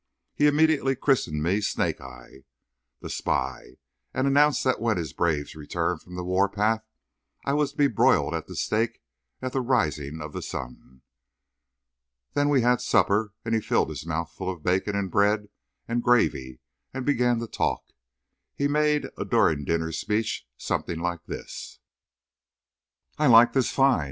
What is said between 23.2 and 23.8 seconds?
like this